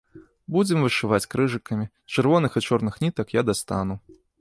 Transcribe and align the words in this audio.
Будзем 0.55 0.79
вышываць 0.85 1.27
крыжыкамі, 1.35 1.85
чырвоных 2.15 2.51
і 2.61 2.67
чорных 2.71 3.01
нітак 3.07 3.27
я 3.41 3.49
дастану. 3.53 3.95